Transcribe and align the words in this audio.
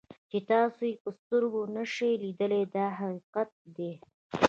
چې 0.29 0.37
تاسو 0.51 0.81
یې 0.89 0.95
په 1.03 1.09
سترګو 1.19 1.61
نشئ 1.75 2.13
لیدلی 2.23 2.63
دا 2.75 2.85
حقیقت 2.99 3.49
دی. 3.75 3.91